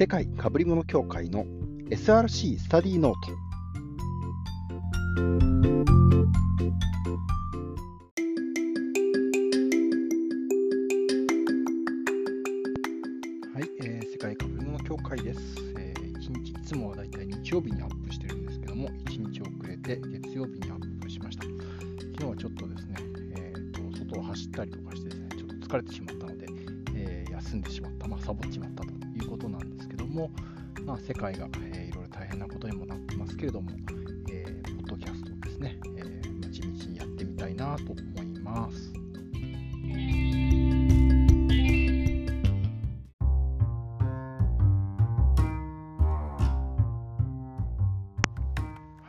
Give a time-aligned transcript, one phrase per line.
[0.00, 1.44] 世界かぶり物協会の
[1.90, 3.50] SRC スタディノート。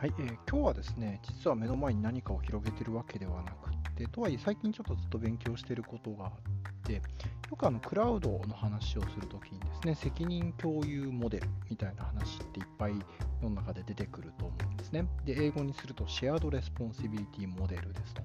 [0.02, 6.32] はい、えー今日はですね、実は目の前に何かを広げてるわけではなくて、とはいえ最近ちょっとずっと勉強してることがあっ
[6.82, 7.00] て、よ
[7.56, 12.94] くあのクラウドの話をするときにですね、責任共有モデルみたいな話っていっぱい
[13.40, 15.06] 世の中で出てくると思うんですね。
[15.24, 18.22] で、英語にすると shared responsibility model ですと。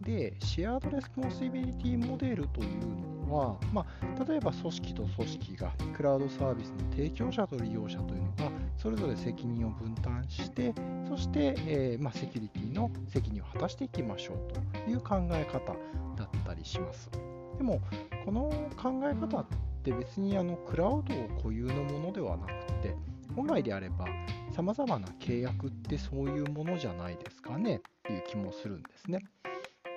[0.00, 3.86] で、 shared responsibility model というのは、まあ、
[4.26, 10.74] 例えば組織と組織がクラウドサービスの提供者と利用者というのがそれぞれ責任を分担して、
[11.08, 14.52] そして、えーまあ、セキュリティの責任を果たしていきましょう
[14.84, 15.74] という考え方
[16.16, 17.10] だったりします。
[17.58, 17.80] でも、
[18.24, 19.46] この考え方っ
[19.82, 22.94] て別にあのクラウド固有のものではなくて、
[23.34, 24.06] 本来であれば
[24.50, 29.20] さまざまな契約ってそういうものじゃないですかねっていう気もするんですね。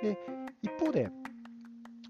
[0.01, 0.17] で、
[0.61, 1.09] 一方で、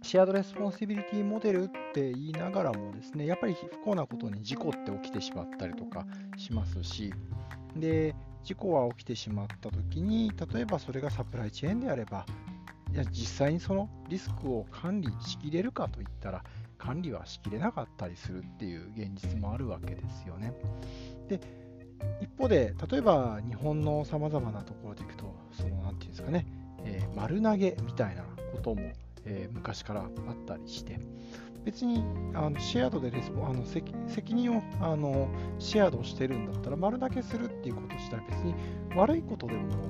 [0.03, 7.13] shared responsibility model って言いながらもですね、やっぱり不幸なことに事故って起きてしまったりとかしますし、
[7.77, 12.25] で、事故は起きてしまった時に、例えばそれがサプライチェーンであれば、
[12.93, 16.43] いや実際にそのリスクを管理しきれるかといったら、
[16.77, 20.53] 管理はしきれなかったりするっていう現実もあるわけですよね。
[21.29, 21.39] で、
[22.21, 26.45] 一方で、例えば日本のさまざまなところでいくと、その、なんていうんですかね、
[26.83, 28.81] えー丸投げみたいなことも、
[29.25, 30.09] えー昔からあっ
[30.45, 30.99] たりして、
[31.63, 32.03] 別に
[32.33, 33.93] あのシェアードでレスポあの責
[34.33, 35.29] 任をあの
[35.59, 38.55] シェアードしてるんだったら丸だけするっていうこと自体別に
[38.95, 39.89] 悪いことでも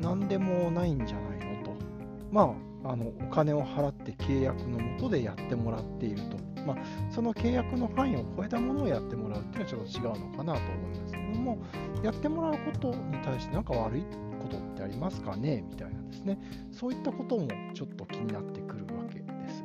[0.00, 1.76] 何でもないんじゃないのと。
[2.30, 2.54] ま
[2.84, 6.45] あ、あのお金を払って契約のもとでやってもらっていると。
[6.66, 6.76] まあ、
[7.10, 11.58] その契約の範囲を超えたものをやってもらうっていうのはちょっと違うのかなと思いますけども、
[12.02, 14.02] やってもらうことに対して何か悪い
[14.40, 16.38] ことってありますかねみたいなですね。
[16.72, 19.64] そういったこともちょっと気になってくるわけです。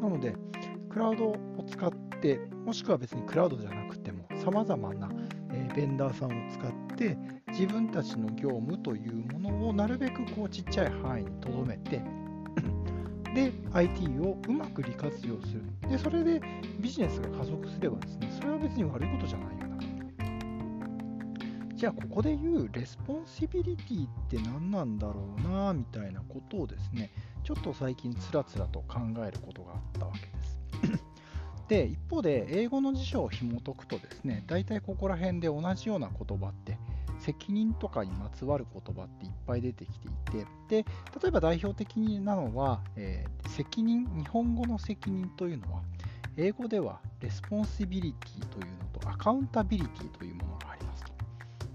[0.00, 0.34] なので、
[0.90, 1.36] クラウドを
[1.66, 5.10] 使って、もしくは別にクラウドじゃなくても、さまざまな、
[5.52, 7.16] えベンダーさんを使って、
[7.48, 12.02] 自分たちの業務というものをなるべくこうちっちゃい範囲にとどめて、
[13.34, 15.62] で、IT をうまく利活用する。
[15.88, 16.40] で、それで
[16.80, 19.72] ビジネスが加速すればですね、それは別に悪いことじゃないよな。
[21.74, 27.10] じゃあ、ここで言う responsibility って何なんだろうな、みたいなことをですね、
[27.42, 30.62] ちょっと最近つらつらと考えることがあったわけです。
[31.68, 36.71] で、一方で、英語の辞書を紐解くとですね、大体ここら辺で同じような言葉って、
[37.22, 40.90] 責任とかにまつわる言葉っていっぱい出てきていて、で、
[41.22, 45.82] 例えば代表的なのは、えー責任、日本語の責任というのは、
[46.36, 51.12] 英語では responsibility というのと accountability というものがありますと。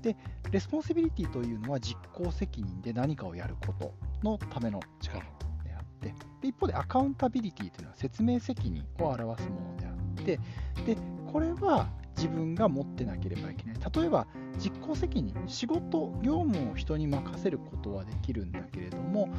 [0.01, 0.15] で、
[0.51, 3.93] responsibility というのは実行責任で何かをやること
[4.23, 5.21] のための力
[5.63, 10.39] であって、で一方で accountability というのは説明責任を表すものであって、
[10.85, 10.97] で、
[11.31, 11.87] これは
[12.17, 13.75] 自分が持ってなければいけない。
[13.95, 19.29] 例えば、実行責任、仕事、業務を人に任せることはできるんだけれども、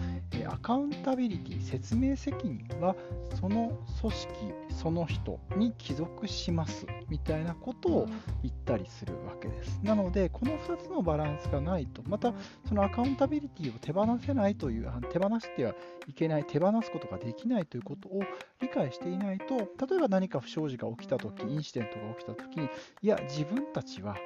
[0.46, 2.94] accountability、説明責任は
[3.40, 4.28] その組織、
[4.70, 8.06] その人に帰属しますみたいなことを
[8.42, 9.80] 言ったりするわけです。
[9.82, 12.32] なので、この2つのバランスがないと、また
[12.68, 15.74] そのアカウンタビリティを手放せないという、手放しては
[16.06, 18.22] いけない、手放すことができないということを
[18.60, 22.67] 理解していないと、例えば何か不祥事が起きたとき、インシデントが起きたとき
[23.02, 24.16] いや、自分たちは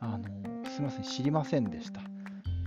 [0.00, 0.24] あの
[0.68, 2.00] すみません、知りませんでした、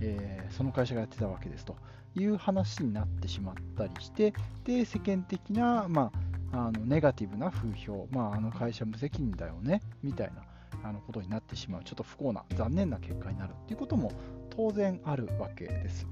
[0.02, 1.74] えーその会社がやってたわけですと。
[2.14, 6.12] いう話になってしまったりして、で世間的な、ま
[6.52, 10.42] あ、あのネガティブな風評、まあ、あの会社無責任だよねみたいな
[10.84, 14.12] あのことになってしまう、ちょっと不幸な、残念な結果になるっていうことも
[14.50, 16.06] 当然あるわけです。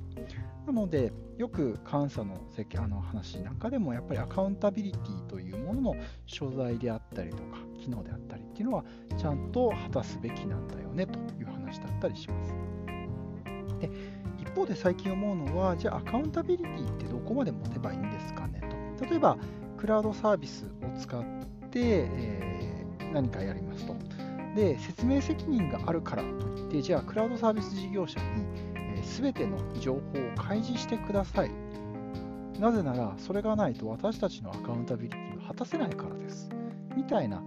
[0.67, 5.97] なので、よく監査のせあの話なんかでも、やっぱりアカウンタビリティというものの
[6.27, 8.85] 所在であったりとか、機能であったりっていうのは、
[9.17, 12.55] ちゃんと果たすべきなんだよねという話だったりします。
[13.81, 13.91] で
[14.39, 18.61] 一方で最近思うのは、じゃあアカウンタビリティってどこまで持てばいいんですかね
[18.99, 19.05] と。
[19.07, 19.39] 例えば、
[19.79, 21.23] クラウドサービスを使っ
[21.71, 22.61] て、えー
[23.13, 23.95] 何かやりますと。
[24.55, 28.70] で、説明責任があるからといって、じゃあ、クラウドサービス事業者に、
[29.03, 30.03] 全ての情報を
[30.37, 31.51] 開示してください。
[32.59, 36.51] なぜなら、それがないと私たちのアカウンタビリティを果たせないからです。
[36.97, 37.43] みたいな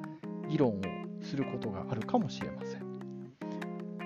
[0.49, 0.81] 議論を
[1.21, 2.83] することがあるかもしれません。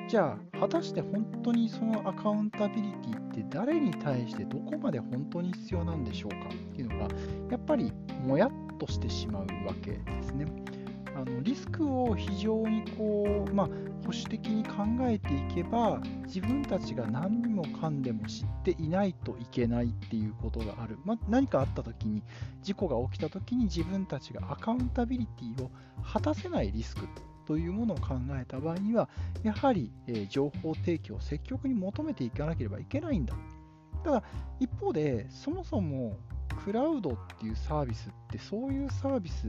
[0.09, 7.07] じゃあ、果たして本当にそのアカウンタビリティって誰に対してどこまで本当に必要なんでしょうかっていうのが、
[7.51, 7.91] やっぱり
[8.25, 10.45] もやっとしてしまうわけですね。
[11.17, 22.21] あのリスクを非常にこう、まあ、保守的に考えていけば自分たちが何にもかんでも知っていないといけないっていうことがある、まあ、何かあった時に
[22.61, 25.71] 事故が起きた時に自分たちがアカウンタビリティを
[26.05, 27.01] 果たせないリスク
[27.47, 29.09] というものを考えた場合には
[29.41, 33.33] やはり、え情報提供を積極に求めていかなければいけないんだ。
[34.03, 34.23] ただ
[34.59, 36.17] 一方でそもそも
[36.63, 39.47] クラウドっていうサービスってそういうサービス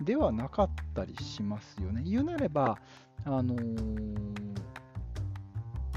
[0.00, 2.02] ではなかったりしますよね。
[2.04, 2.78] 言うなれば、
[3.24, 4.40] あのー、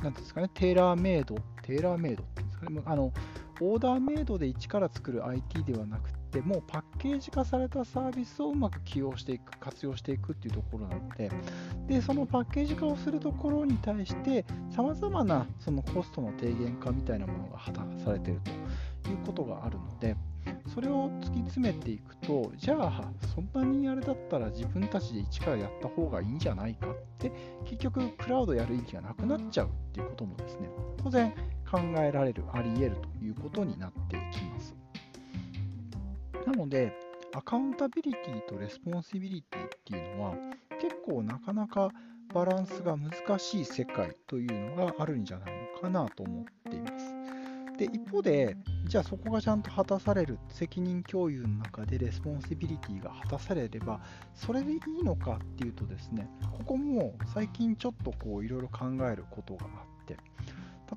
[0.04, 3.14] なんですかね、テーラーメイド、テーラーメイドっていうんですかね、あの
[3.62, 11.30] オーダーメイドで一から作る IT ではなくて、もうパッケージ化されたサービスをうまく起用していく、活用していくっていうところなので、
[11.88, 14.46] でそのパッケージ化をするところに対して、
[14.76, 18.42] さまざまなそのコストの低減化みたいなものが果たされている
[19.04, 20.16] ということがあるので、
[20.74, 27.32] それを突き詰めていくと、じゃあ、そんなにあれだったら自分たちで一からやった方がいいんじゃないかって、
[27.66, 30.70] 結局、クラウドやる意味がなくなっちゃうっていうこともですね、
[31.04, 31.32] 当然
[31.70, 34.74] 考えられる、あり得るということになっていきます。
[36.46, 36.94] なので、
[37.34, 40.36] accountability と responsibility っていうのは、
[40.82, 41.92] 結構なかなか
[42.34, 46.91] バランスが難しい世界というのがあるんじゃないのかなと思っています。
[47.82, 48.56] で、一方で、
[48.86, 54.00] じゃあそこがちゃんと果たされる責任共有の中で responsibility が果たされれば、
[54.36, 56.30] それでいいのかっていうとですね、
[56.60, 59.68] ここも最近ちょっとこういろいろ考えることがあ
[60.04, 60.18] って、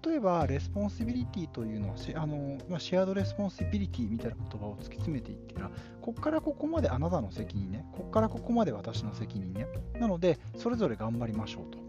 [0.07, 5.71] 例えば、 responsibility というのは、あのまあ、 shared responsibility みたいな言葉を突き詰めていったら、
[6.03, 9.67] ここからここまであなたの責任ね、ここからここまで私の責任ね、
[9.99, 11.84] なので、それぞれ頑張りましょうと。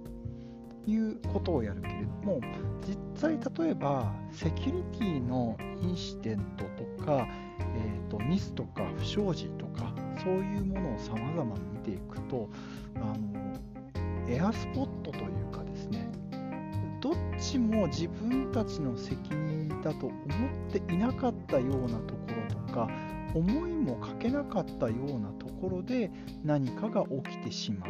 [0.88, 2.42] いうことをやるけれども
[2.88, 6.66] 実際例えばセキュリティのインシデント
[7.00, 7.28] とか、
[7.60, 9.94] えーと、ミスとか不祥事とか
[10.24, 12.50] そういうものをさまざま見ていくと
[12.96, 13.36] あの
[14.28, 16.10] エアスポットというかですね
[17.02, 22.90] どっちも自分たちの責任だと思っていなかったようなところとか
[23.36, 26.10] 思いもかけなかったようなところで
[26.44, 27.90] 何かが起きてしまう。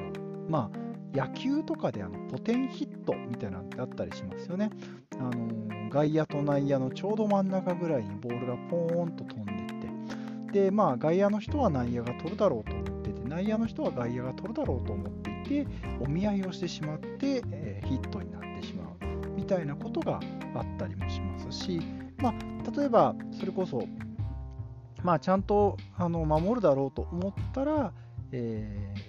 [0.49, 0.84] まあ
[1.15, 4.69] 野球とかであのポテンヒットみたいなのってあったりしますよね。
[5.17, 15.67] あの外野と内野のちょうど真ん中ぐらいにボールがポーンと飛んでって、で、まあ外野の人は内野が取るだろうと思ってて、内野の人は外野が取るだろうと思っていて、
[16.01, 20.19] お見合いをしてしまって、えー、ヒットになってしまうみたいなことが
[20.53, 21.79] あったりもしますし、
[22.17, 23.87] まあ、例えばそれこそ、
[25.03, 27.93] まあ、ちゃんとあの守るだろうと思ったら、
[28.31, 29.04] えー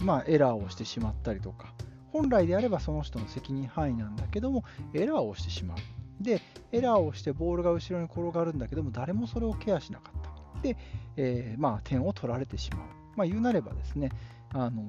[0.00, 1.72] まあ、エラーをしてしまったりとか、
[2.12, 4.64] 本来であればその人の責任範囲なんだけども、
[4.94, 5.78] エラーをしてしまう。
[6.20, 6.40] で、
[6.72, 10.62] エラーをしてボールが後ろに転がるんだけども、誰もそれをケアしなかった。
[10.62, 10.76] で、
[11.16, 12.80] えー、まあ、点を取られてしまう。
[13.16, 14.10] まあ、言うなればですね、
[14.52, 14.82] あの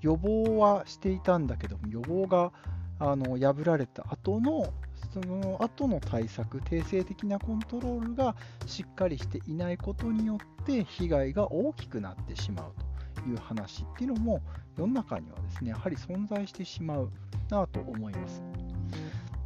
[0.00, 2.52] 予防はしていたんだけども、予防が
[2.98, 4.72] あの破られた後の
[5.12, 8.34] その後の対策、定性的なコントロールが
[8.66, 12.85] しっかりしていないことによって被害が大きくなってしまうと。
[13.26, 14.40] いう話っていうのも
[14.76, 17.10] 世の中にはですねやはり存在してしまう
[17.50, 18.42] なと思います。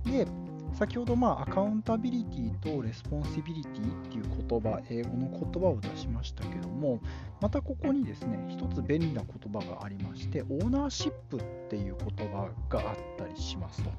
[0.05, 0.27] で
[0.75, 7.01] 先ほど、まあ、 accountability と responsibility っていう言葉、英語の言葉を出しましたけども、
[7.41, 13.91] またここにですね、一つ便利な言葉がありまして、 ownership っていう言葉があったりしますと。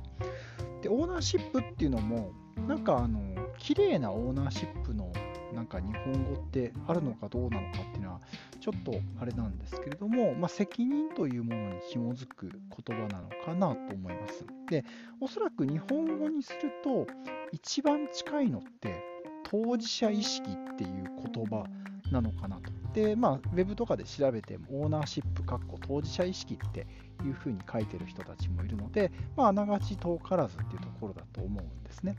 [0.82, 2.32] で、オーナーシップっていうのも、
[2.68, 3.20] なんかあの、
[3.58, 5.12] 綺麗なオーナーシップの
[5.54, 8.22] なんか日本語ってあるのかどうなのかっていうのは
[8.62, 14.46] ちょっとあれなんですけれども、まあ、責任というものに紐づく言葉なのかなと思います。
[14.70, 14.86] で、
[15.20, 17.08] おそらく日本語にすると
[17.52, 19.04] 一番近いのって
[19.44, 21.66] 当事者意識っていう言葉
[22.12, 22.72] なのかなと。
[22.94, 25.44] で、まあ、ウェブとかで調べてもオーナーシップ、
[25.82, 26.86] 当事者意識って
[27.24, 32.16] いうふうに書いてる人たちもいるので、まあ、あながち遠からずっていうところだと思うんですね。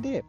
[0.00, 0.24] で、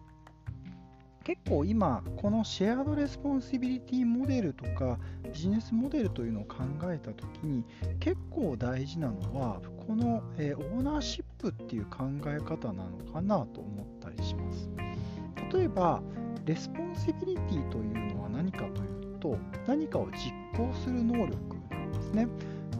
[1.23, 7.63] 結構今、この shared responsibility model とかビジネスモデルというのを考えたときに
[7.99, 14.69] 結構大事なのはこの、え ownership っていう考え方なのかなと思ったりします。
[15.53, 16.01] 例えば、
[16.45, 19.37] responsibility というのは何かというと
[19.67, 21.37] 何かを実行する能力
[21.69, 22.27] なんですね。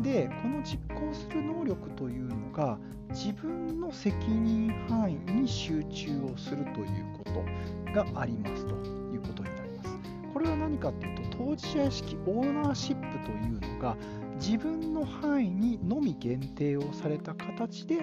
[0.01, 2.77] で、この実行する能力というのが、
[3.09, 8.75] 自分の責任範囲に集中をするということがありますと
[9.13, 9.97] いうことになります。
[10.33, 13.97] これは何かというと、当事者意識、オーナーシップというのが、
[14.35, 17.99] 自分の範囲にのみ限定をされた形で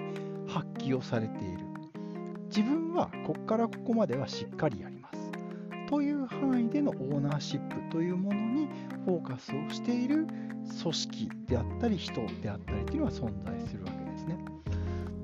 [0.46, 1.58] 発揮をされている。
[2.48, 4.97] 自分はここからここまではしっかりやり。
[5.88, 8.68] という範囲でのオーナーシップというものに
[9.06, 10.26] フォーカスをしている
[10.82, 14.36] 組織であったり人であったりというのは存在するわけですね。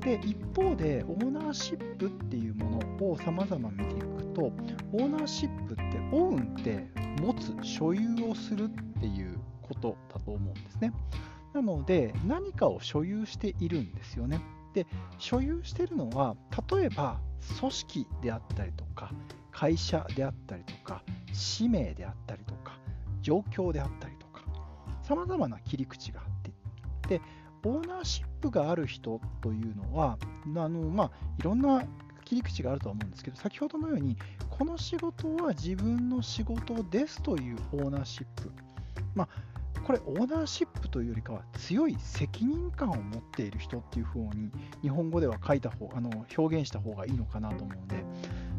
[0.00, 6.86] で一方でオーナーシップっていうものを様々見ていくとオーナーシップってオウンって
[7.20, 8.68] 持つ所有をするっ
[9.00, 10.92] ていうことだと思うんですね。
[11.52, 14.40] なので何かを所有しているんですよね。
[14.72, 14.86] で
[15.18, 16.36] 所有しているのは
[16.72, 17.20] 例えば
[17.60, 19.12] 組織であったりとか
[19.54, 22.76] 会社であったりとか使命であったりとか
[23.22, 24.42] 状況であったりとか
[25.02, 26.26] さまざまな切り口があっ
[27.08, 27.20] てで
[27.64, 30.18] オーナーシップがある人というのは
[30.56, 31.84] あの、まあ、いろんな
[32.24, 34.16] 切り口があるとは思うんですけど先ほどのように
[34.50, 38.50] この仕事は自分の仕事ですというオーナーシップ、
[39.14, 39.28] まあ、
[39.84, 44.50] これオーナーシップというよりかは強い責任感を持っている人っていうふうに
[44.82, 48.04] 日本語では書いた方あの表現した方がいいのかなと思うので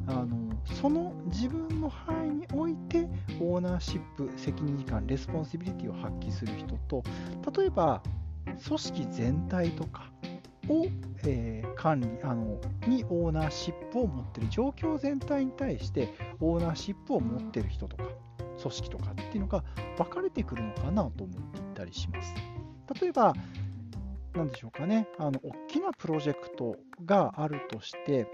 [0.08, 3.08] あのその自分の範囲において
[3.40, 7.04] ownership 責任感 responsibility を発揮する人と
[7.58, 8.02] 例えば
[8.66, 10.12] 組織全体とか
[10.68, 10.88] を、
[11.26, 18.04] えー、管理あのに ownership を持ってる状況全体に対して ownership を持ってる人とか
[18.62, 19.64] 組織とかっていうのが
[19.98, 22.34] 分かれてくるのかなと思っていたりします。
[23.02, 23.34] 例えば、
[24.34, 28.28] 何でしょうかね、あの大きなプロジェクトがあるとして、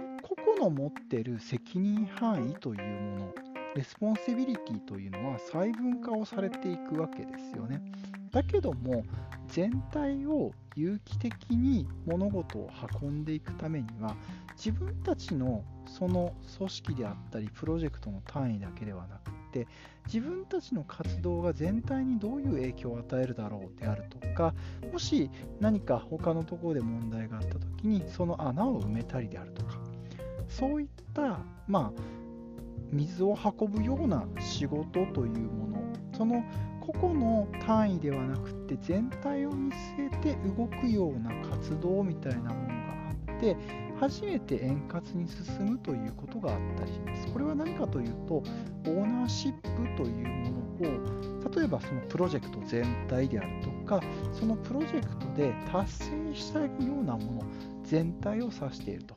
[0.61, 3.33] の持ってる責任範囲というもの、
[3.75, 7.81] responsibility というのは細分化をされていくわけですよね。
[8.31, 9.03] だけども、
[9.47, 12.69] 全体を有機的に物事を
[13.01, 14.15] 運んでいくためには、
[14.55, 19.67] 自分たちのその組織であったり、プロジェクトの単位だけではなくて
[20.05, 24.53] 自分たちの活動が全体にどういう影響を与えるだろうであるとか
[24.91, 29.77] もし何か他のところで問題があった時にその穴を埋めたりであるとか
[30.51, 32.01] そういったまあ
[32.91, 35.83] 水を運ぶような仕事というもの
[36.15, 36.43] その
[36.81, 42.73] 個々の単位ではなくて全体を見据えて動くような活動みたいなものが
[43.29, 43.55] あって
[44.01, 47.27] 初めて円滑に進むということがあったりします。
[47.27, 48.43] これは何かというと、オ
[48.83, 54.01] ownership というものを、例えばそのプロジェクト全体であるとか、
[54.33, 57.43] そのプロジェクトで達成したいようなもの
[57.83, 59.13] 全体を指していると。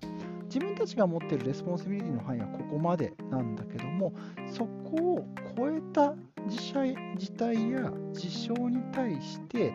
[0.55, 4.15] 自分たちが持っている responsibility の範囲はここまでなんだけども、
[4.47, 6.15] そこを超えた
[6.47, 6.75] 事
[7.17, 9.73] 事態や事象に対して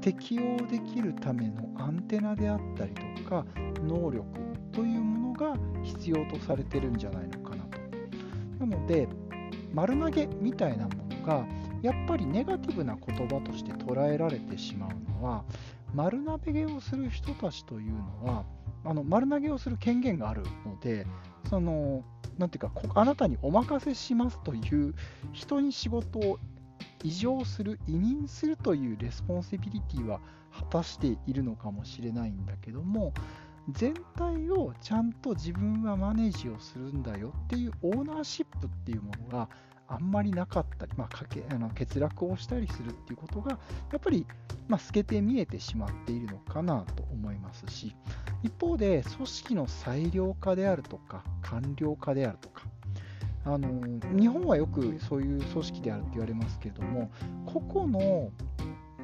[0.00, 3.46] 適用できるためのアンテナであったりとか
[3.86, 4.26] 能力
[4.72, 7.78] というものが必要とされてるんじゃないのかなと。
[8.58, 9.06] なので
[9.72, 11.46] 丸投げみたいなものが
[11.80, 15.44] やっぱりネガティブな言葉として捉えられてしまうのは
[15.94, 18.44] 丸投げをする人たちというのは
[18.88, 21.06] あの丸投げをする権限があるので
[21.50, 22.02] その
[22.38, 24.94] なんていうかあなたにお任せしますという
[25.32, 26.38] 人に仕事を
[27.04, 30.20] 移譲する、委任するという responsibility は
[30.52, 33.12] 果たしているのかもしれないんだけども、
[33.70, 39.48] 全体をちゃんと自分はマネージをするんだよっていうオーナーシップっていうものが
[39.88, 44.26] あんまりなかったり、まあ、かけあの欠落をしたりするっていうことがやっぱり、
[44.68, 47.96] まあ、透けて見えてしまっているのかなと思いますし
[48.42, 52.64] 一方で組織の裁量化であるとか官僚化であるとか
[53.44, 53.68] あの
[54.18, 57.10] 日本はよくそういう組織であるって言われますけれども
[57.46, 58.30] 個々の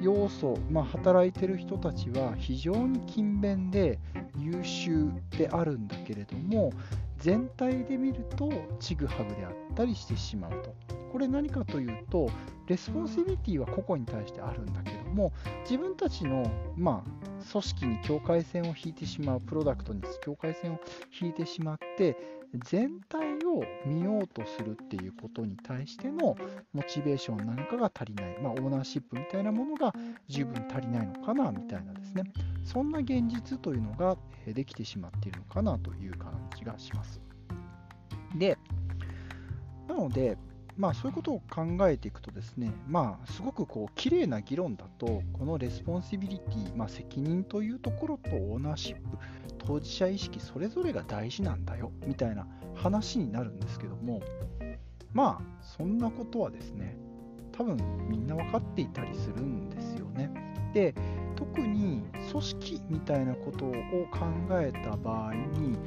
[0.01, 3.97] 要素、まあ、働いてる人たちは非常に勤勉で
[4.37, 6.71] 優秀であるんだけれども
[7.17, 10.73] 全体で見るとちぐはぐであったりしてしまうと。
[11.11, 12.29] これ何かというと
[12.67, 15.31] responsibility は個々に対してあるんだけども
[15.61, 20.79] 自分たちの、まあ、組織に境界線を引いてしまうプロダクトに境界線を
[21.21, 22.17] 引いてしまって
[22.53, 26.37] 全体を見ようとするっていうことに対しての
[26.73, 29.93] モチベーションなんかが足りない、まあ、 ownership みたいなものが
[30.27, 32.23] 十分足りないのかなみたいなですね、
[32.63, 37.21] そんな現実というのができてしまっているのかなという感じがします。
[38.35, 38.57] で、
[39.87, 40.37] なので、
[40.77, 49.17] まあ、そういうことを考えていくとですね、まあ、すごくこう綺麗な議論だと、この responsibility、まあ、責任というところと ownership、
[49.65, 54.21] 当事者意識それぞれが大事なんだよみたいな話になるんですけども
[55.13, 56.97] まあそんなことはですね
[57.51, 57.77] 多分
[58.09, 60.29] みんな分かっていたりするんですよね。
[60.73, 60.93] で
[61.35, 63.71] 特に組織みたいなことを
[64.11, 64.25] 考
[64.59, 65.77] えた場合に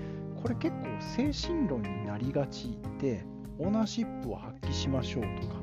[0.43, 3.25] これ結構精神論になりがちで
[3.59, 5.55] オーナーシップを発揮しましょうとか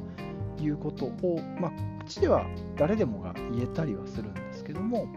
[0.62, 1.72] いうことを、まあ、
[2.06, 2.46] 口では
[2.76, 5.08] 誰でもが言えたりはするんですけども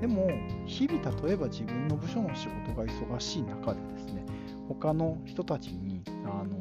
[0.00, 0.30] でも
[0.66, 4.24] 日々例えば自分の部署の仕事が忙しい中でですね
[4.68, 6.60] 他の人たちにあの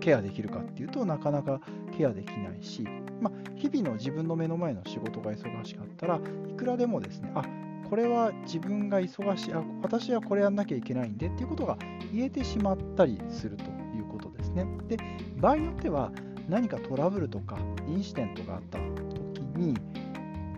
[0.00, 1.60] ケアできるかっていうとなかなか
[1.96, 2.82] ケアできないし、
[3.20, 7.44] まあ、日々の自分の目の前の仕事が忙しかったらいくらでもですねあ
[7.88, 11.78] これは自分が忙しいあ私はこれやんなきゃいけないんでっていうことが
[12.12, 13.64] 言えてしまったりすると
[13.96, 14.66] いうことですね。
[14.88, 14.96] で
[15.36, 16.12] 場合によっては
[16.48, 19.74] 何かトラブルとかインシデントがあった時に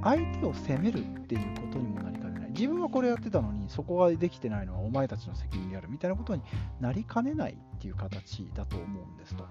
[0.06, 6.42] 相手を責めるっていうことにもなりかねない自分はこれやってたのにそこができてないのはお前たちの責任であるみたいなことに
[6.80, 9.44] なりかねないっていう形だと思うんですと。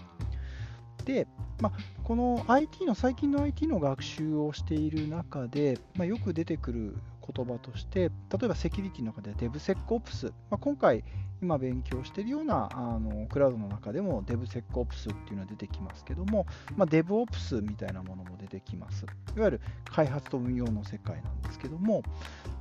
[1.03, 1.27] で、
[1.61, 6.97] まあ、この IT の最近の IT の学習をしている中で、まあ、よく出てくる
[7.33, 11.03] 言葉として例えばセキュリティの中で DevSecOps、まあ、今回
[11.41, 19.05] 今勉強しているようなあのクラウドの中でも DevSecOps っていうのは出てきますけども、まあ、DevOps みたいなものも出てきます。
[19.35, 22.03] いわゆる開発と運用の世界なんですけども、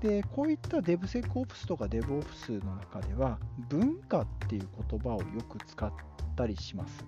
[0.01, 5.93] でこういった DevSecOps とか DevOps の中では文化っていう言葉をよく使っ
[6.37, 7.05] たりします。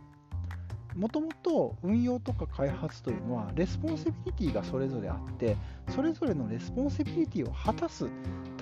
[0.96, 5.56] もともと運用とか開発というのは responsibility がそれぞれあって
[5.90, 8.08] それぞれの responsibility を果たす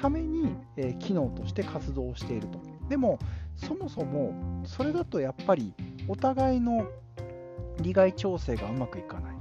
[0.00, 2.58] ために、え、機能として活動していると。
[2.88, 3.18] でも
[3.56, 5.72] そもそもそれだとやっぱり
[6.08, 6.86] お互いの
[7.80, 9.34] 利害調整がうまくいかない。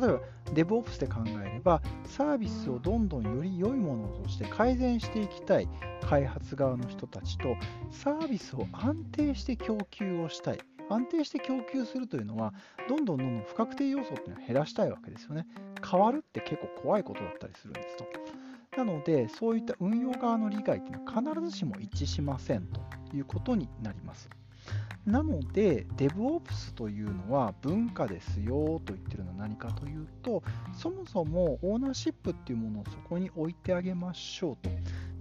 [0.00, 0.20] 例えば
[0.52, 5.68] DevOps で考えればサービスをどんどんより良いものとして改善していきたい
[6.02, 7.56] 開発側の人たちと
[7.90, 10.73] サービスを安定して供給をしたい。
[10.88, 12.52] 安定して供給するというのは
[12.88, 15.46] どんどんどんどん不確定要素っていうのは減らしたいわけですよね。
[15.88, 18.06] 変わるって結構怖いことだったりするんですと。
[18.76, 22.80] なのでそういった運用側の理解っていうのは必ずしも一致しませんと
[23.14, 24.28] いうことになります。
[25.06, 34.70] なので DevOps というのは文化ですよと言ってるのは何かというとそもそも ownership っていうものをそこに置いてあげましょうと。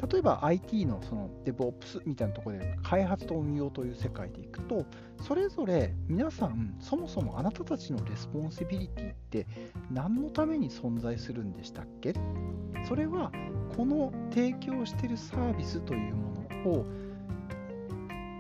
[0.06, 4.86] 例えば IT のその DevOps みたいなところで開発と運用という世界でいくと
[5.22, 9.48] それぞれ皆さんそもそもあなたたちの responsibility って
[9.92, 12.14] 何のために存在するんでしたっけ？
[12.86, 13.32] それは
[13.78, 16.86] この提供しているサービスというものを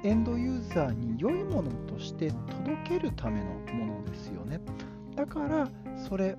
[0.04, 4.60] エンドユーザーに良いものとして届けるためのものですよね。
[5.16, 6.38] だからそれを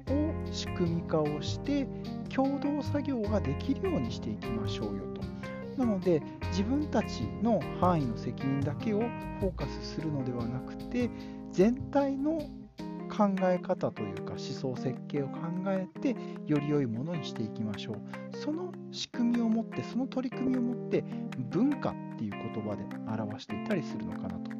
[0.53, 1.87] 仕組み化をして
[2.29, 5.22] 共同作業ができるようにしていきましょうよと。
[5.79, 9.00] なので自分たちの範囲の責任だけを
[9.40, 11.11] フォーカスするのではなくて
[11.50, 12.40] 全体の
[13.09, 21.05] 考え方というか思想設計を考えてより良いものにしていきましょうその仕組みを持ってその取り組みを持って
[21.50, 24.51] 文化っていう言葉で表していたりするのかなと。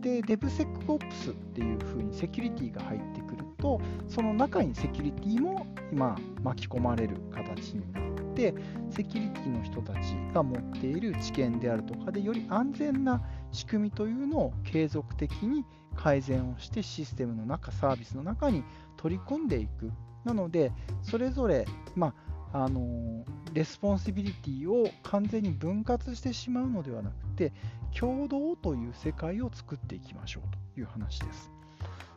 [0.00, 8.54] で DevSecOps っていうふうにセキュリティが入ってくるとその中にセキュリティも今巻き込まれる形になって
[8.90, 15.64] セキュリティの人たちが持っている知見であるとかでより安全な仕組みというのを継続的に
[15.96, 18.62] 改善をしてシステムの中サービスの中に
[18.96, 19.90] 取り込んでいく。
[20.24, 22.12] なのでそれぞれ、ま
[22.52, 27.52] あ、あの responsibility を完全に分割してしまうのではなくて
[27.98, 31.50] 協働という世界を作っていきましょうという話です。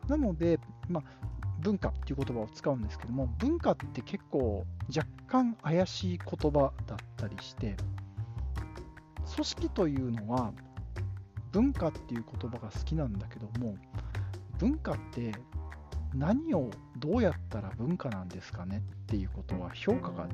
[0.08, 1.04] なので、まあ、
[1.62, 7.76] 文化っていう言葉を使うんですけども文化って結構若干怪しい言葉だったりして
[9.36, 10.54] 組織というのは
[11.52, 13.76] 文化っていう言葉が好きなんだけども
[14.58, 15.34] 文化って
[16.14, 20.28] 何をどうやったら文化なんですかねっていうことは評価が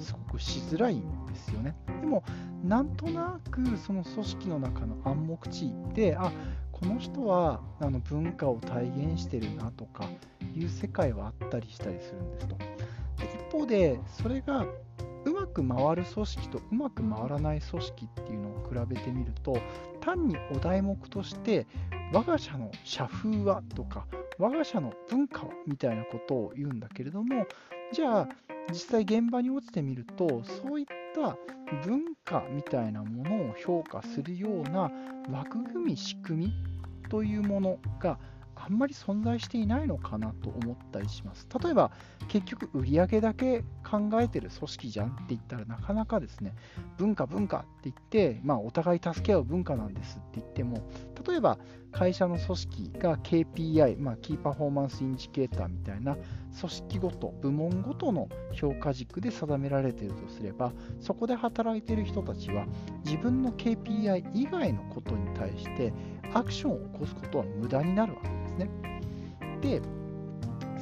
[0.00, 1.76] すごくしづらいんですよね。
[2.00, 2.24] でも
[2.64, 6.32] なんとなくその組織の中の暗黙知であ
[6.72, 10.08] この人はあの文化を体現してるなとか
[10.56, 12.56] いう世界はあったりしたりするんですと。
[12.56, 12.66] で
[13.48, 14.64] 一方でそれが
[15.24, 19.58] うまく回る組織とうまく回らない組織っていうのを比べてみると
[20.00, 21.66] 単にお題目として
[22.12, 24.06] 我が社の社風はとか
[24.38, 27.46] 我が社の文化はみたいなことを言うんだけれども
[27.92, 28.28] じゃあ
[28.70, 31.36] 実際現場に落ちてみるとそういった
[31.84, 34.90] 文化みたいなものを評価するような
[35.30, 36.52] 枠組み仕組み
[37.08, 38.18] というものが
[38.54, 41.46] あんまり存在していないのかなと思ったりします。
[41.62, 41.92] 例えば、
[42.26, 46.54] 結局売上だけ考えてる組織じゃんって言ったらなかなかですね、
[46.98, 50.82] 文化文化って言って、まあ、お互い助け合う文化なんですって言っても、
[51.26, 51.58] 例えば
[51.92, 56.16] 会社の組織が KPI、まあ、 key performance indicator みたいな
[56.58, 62.66] 組織ごと、部門ごとの評価軸で定められているとすれば、そこで働いている人たちは
[63.04, 65.92] 自分の KPI 以外のことに対して
[66.34, 68.70] アクションを起こすことは無駄になるわけですね。
[69.60, 69.82] で、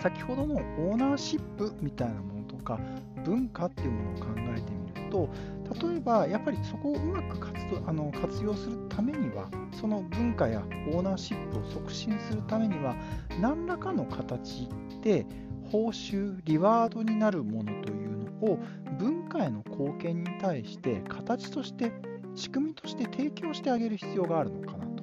[0.00, 2.78] 先ほどのオーナーシップみたいなものとか
[3.24, 5.28] 文化っていうものを考えてみると
[5.74, 12.94] 例えばやっぱりそこをうまく活動あの活用するためにはその文化やオーナーシップを促進するためには
[13.40, 14.68] 何らかの形
[15.02, 15.26] で
[15.70, 18.58] 報酬リワードになるものというのを
[18.98, 21.92] 文化への貢献に対して形として
[22.34, 25.02] 仕組みとして提供してあげる必要があるのかなと。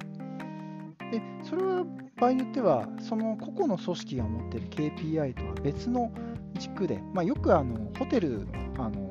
[1.10, 1.84] でそれは
[2.16, 6.12] 場合によってはその個々の組織が持っている KPI とは別の
[6.58, 8.46] 軸で、まあ、よくあのホテル
[8.78, 9.10] あの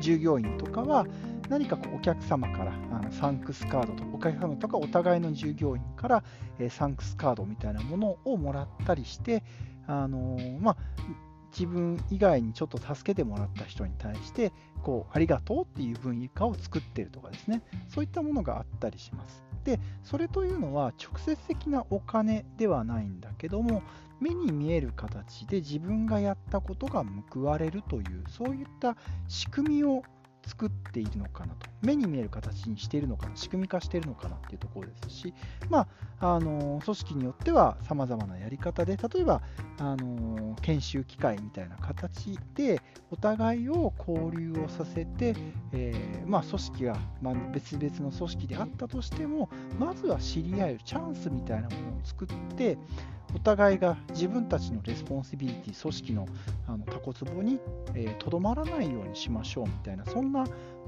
[0.00, 1.06] 従業員とかは
[1.48, 6.24] 何かこうお客様からあのサンクスカードとお客様とかお互いの従業員から、
[6.58, 9.42] えサンクスカードみたいなものをもらったりして
[9.88, 10.76] あのまあ、
[11.52, 17.62] 自分以外にちょっと助けてもらった人に対してこうありがとうっていう文化を作ってるとかですね。
[17.88, 19.45] そういったものがあったりします。
[19.66, 23.82] でそれというのは直接的なお金ではないんだけども
[24.20, 30.04] 目に見える形で自分がやったことが報われるというそういった仕組みを
[30.46, 35.34] 作っているのかなと、目に見える形にしているのかな、仕組み化しているのかなっていうところですし、
[35.68, 35.86] ま
[36.20, 39.42] あ、あの組織によってはさまざまなやり方で、例えば
[39.78, 42.80] あの研修機会みたいな形で、
[43.10, 45.34] お互いを交流をさせて、
[45.72, 52.78] えー、まあ、組織が、まあ、別々の組織であったとしても、まずは知り合えるチャンスみたいなものを作って、
[53.34, 56.26] お互いが自分たちの responsibility、組織の
[56.68, 57.58] あのタコツボに
[58.18, 60.35] とど、まらないようにしましょうみたいな、そんな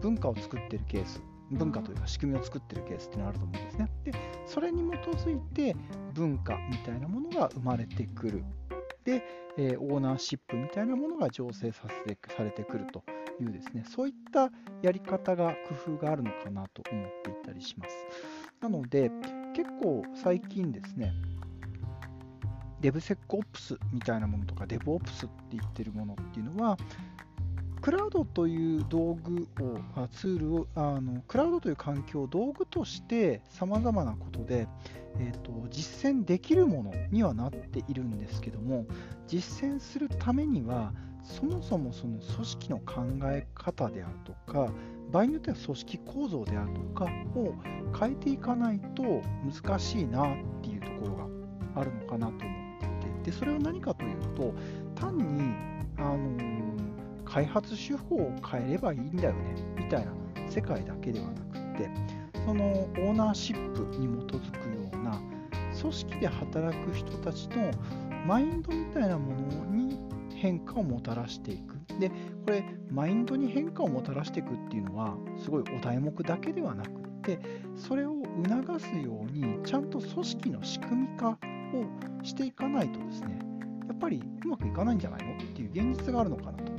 [0.01, 3.91] 文化を作っているケース、文化というか仕組みを作っているケースっていうのがあると思うんですね。
[4.05, 4.13] で、
[4.47, 5.77] それに基づいて
[6.15, 8.45] 文化みたいなものが生まれてくる。
[9.05, 9.23] で、
[9.57, 13.03] えー、オーナーシップみたいなものが醸成させてされてくると
[13.41, 14.51] いうですね、そういった
[14.83, 15.55] やり方が
[15.87, 17.91] 工夫があるのかなと思っていたりします。
[18.61, 19.11] なので、
[19.55, 21.13] 結構最近ですね、
[22.81, 26.77] デブセックオプスみたいなものとか、デブオプスって言ってるものっていうのは、
[27.81, 34.69] クラウドという道具をあ、ツールを、あのクラウドという環境を道具としてさまざまなことで、
[35.19, 38.87] えーと、実践できるものにはなっているんですけども、
[39.27, 44.73] 実践するためには、そもそもその組織の考え方であるとか、
[45.11, 47.55] 場合によっては組織構造であるとかを
[47.99, 49.23] 変えていかないと
[49.63, 54.55] 難しいなっていうところがあるのかなと思っていてでそれは何かというと
[54.95, 55.55] 単に、
[55.97, 56.68] あの、
[57.29, 60.13] 開発手法を変えればいいんだよねみたいな
[60.49, 61.91] 世界だけではなくって
[62.45, 65.21] そのオーナーシップに基づくような
[65.79, 67.71] 組織で働く人たちの
[68.27, 69.99] マインドみたいなものに
[70.35, 71.77] 変化をもたらしていく。
[71.99, 72.15] で、こ
[72.51, 77.39] れ、マインドに変化をもたらしていくっていうのは、すごいお題目だけではなくって、
[77.75, 78.15] それを
[78.49, 81.37] 促すように、ちゃんと組織の仕組み化を
[82.23, 83.39] していかないとですね、
[83.89, 86.73] やっぱりうまくいかないんじゃないのっていう現実があるのかなと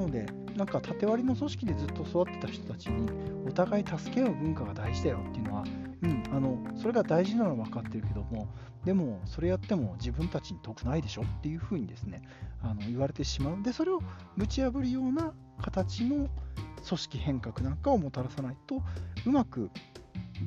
[0.00, 3.08] ので、なんか縦割りの組織でずっと育ってた人たちに、
[3.46, 5.64] お互い助け合う文化が大事だよっていうのは、
[6.02, 8.48] うん、あのそれが大事なのは分かってるけども、
[8.84, 12.22] でもそれやっても自分たちに得ないでしょっていうふうにですね
[12.62, 13.62] あの言われてしまう。
[13.62, 14.00] で、それを
[14.36, 16.28] ぶち破るような形の
[16.86, 18.82] 組織変革なんかをもたらさないと
[19.26, 19.70] うまく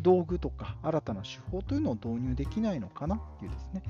[0.01, 3.83] 道具とか新たな手法というのを導入できないのかなっていうですね、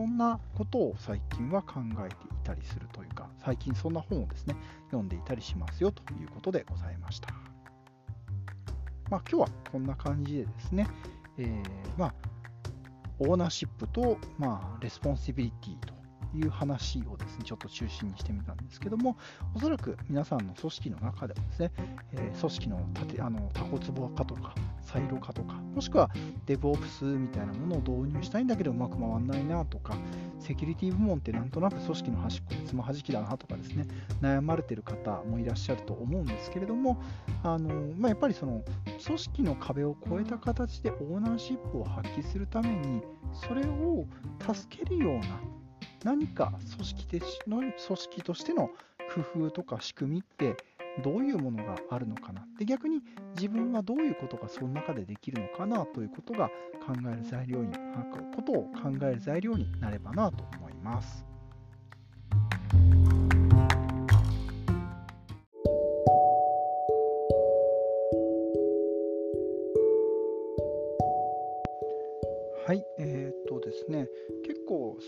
[0.00, 1.74] そんなことを最近は考
[2.06, 7.28] えていたりするというか、最近そんな本をですね、読んでいたりしますよということでございました。
[9.10, 10.88] まあ、今日はこんな感じでですね、
[11.36, 11.62] えー、
[11.98, 12.14] まあ、
[13.18, 15.92] オーナーシップと、まあ、 responsibility と
[16.34, 19.16] いう話をですね、ちょっと中心にしてみたんですけども、
[19.54, 21.72] おそらく皆さんの組織の中でもですね、
[22.12, 26.10] えー、組織の縦あのタコツボ化とか、サイロ化とか、もしくは
[26.46, 29.96] DevOps みたいなものを導入したいんだけどうまく回らないなとか、
[30.38, 33.84] セキュリティ部門ってなんとなく組織の端っこでつまはじきだなとかですね、
[34.20, 37.00] 悩まれてる方もいらっしゃると思うんですけれども、
[37.42, 38.62] あのまあ、やっぱりその
[39.04, 44.06] 組織の壁を越えた形でオーナーシップを発揮するために、それを
[44.52, 45.40] 助けるような
[46.04, 48.70] 何か組織での組織としての
[49.14, 50.56] 工夫とか仕組みって
[51.04, 53.00] どういうものがあるのかなで逆に
[53.36, 56.48] 自分はどういうことがその中でできるのかなということが
[56.84, 57.72] 考える材料に
[58.34, 61.24] ことを考える材料になればなと思います。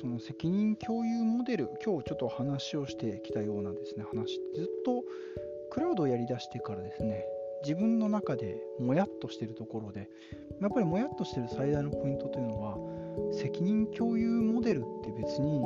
[0.02, 5.04] その責任共有モデル、今日ちょっと話をしてきたようなですね、話、ずっと
[5.70, 7.24] クラウドをやりだしてからですね、
[7.62, 10.10] 自分の中でもやっとしてるところで、
[10.60, 12.78] やっぱりもやっとしてる最大のポイントというのは、
[13.32, 15.62] 責任共有モデルって別に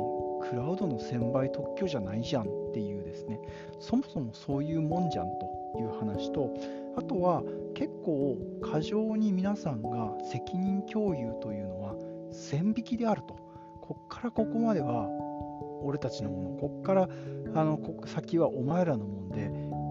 [0.47, 3.39] クラウドの1000倍特許じゃないじゃんっていうですね、
[3.79, 6.53] そもそもそういうもんじゃんという話と、
[6.95, 7.41] あとは
[7.73, 11.95] 結構過剰に皆さんが責任共有というのは
[12.31, 13.46] 線引きであると。
[13.87, 15.07] こっからここまでは
[15.81, 17.09] 俺たちのもの、こっから
[17.55, 19.49] あのこ先はお前らのもんで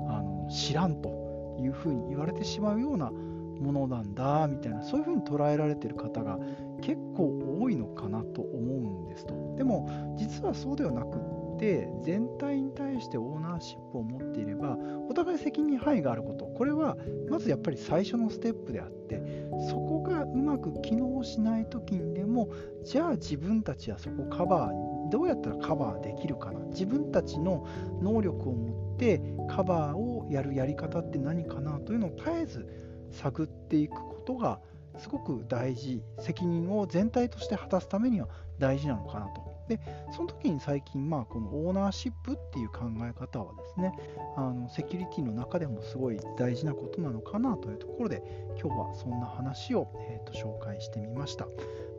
[0.09, 6.39] あの知らんというふうに言われてしまうようなものなんだみたいなそういうふうに捉えられてる方が
[6.83, 9.35] 結構多いのかなと思うんですと。
[9.57, 14.77] でも実はそうではなくって全体に対してオーナーシップを持っていれば
[15.09, 16.97] お互い責任範囲があることこれは
[17.29, 19.21] まずやっぱり最初のステップであって
[19.69, 22.49] そこがうまく機能しない時にでも
[22.85, 26.61] じゃあ自分たちはそこカバーどうやったらカバーできるかな？
[26.71, 27.67] 自分たちの
[28.03, 32.67] 能力を持ってカバーをやるやり方って何かなというのを絶えず
[33.13, 34.59] 探っていくことが
[34.99, 36.03] すごく大事。
[36.19, 39.56] 責任を全体として果たすためには大事なのかなと。
[39.69, 39.81] で、
[40.13, 43.93] その時に最近、まあ、このオーナーシップっていう考え方はですね、
[44.37, 48.23] あのセキュリティの中でもすごい大事なことなのかなというところで、
[48.61, 51.47] 今日はそんな話を、えー、と紹介してみました。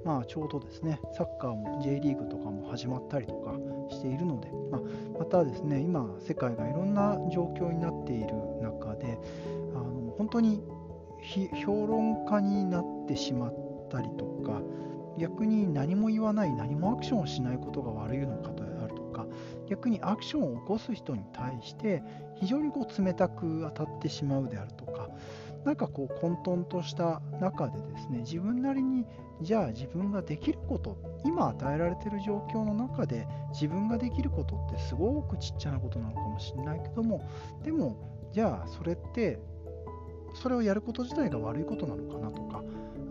[0.06, 3.53] まあ、ちょうどですね、サッカーも J リーグとかも始まったりとか
[3.89, 4.82] しているので、まあ、
[5.19, 8.27] またですね、今、世界がいろんな状況になっている
[8.62, 9.19] 中で、
[9.75, 10.63] あの本当に
[11.65, 13.53] 評論家になってしまっ
[13.89, 14.62] たりとか、
[15.17, 19.25] 逆に何も言わない、何もアクションをしないことが悪いのかであるとか、
[19.67, 22.03] 逆にアクションを起こす人に対して
[22.36, 25.10] 非常にこう冷たく当たってしまうであるとか、
[25.65, 29.06] なんかこう混沌とした中でですね、自分なりに
[29.41, 37.27] じゃあ自分ができること、今与えられている状況の中で自分ができることってすごくちっちゃなことなのかもしれないけども、
[37.63, 37.97] でも
[38.32, 39.39] じゃあそれって
[40.36, 42.63] それをやること自体が悪いことなのかなとか、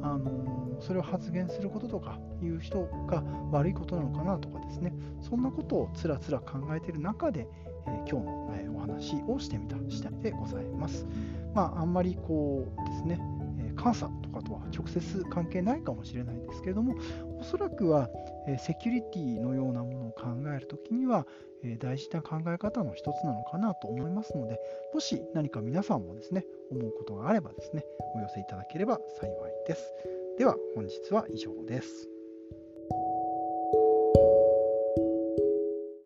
[0.02, 7.48] あのそれを発言することとかいう人が悪いことなのかなとかですねそんなことをつらつら考えている中で、
[7.86, 11.06] えー、今日の、えー、お話をしてみた次第でございます。
[11.54, 13.18] まあ、あんまりこうですね、
[13.58, 16.94] えー、監査とかとは直接関係ないかもしれないですけれども
[17.38, 18.08] おそらくは、
[18.48, 21.26] えセキュリティのようなものを考えるときには、
[21.62, 24.60] え大事な考え方の一つなのかなと思いますので
[24.92, 27.84] もし何か皆さんもですね思うことがあればですね、
[28.14, 30.25] お寄せいただければ幸いです。
[30.36, 32.15] では本日は以上です。